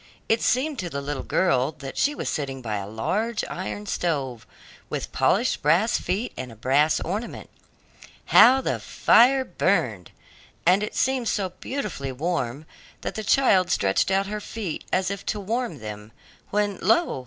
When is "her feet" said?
14.25-14.85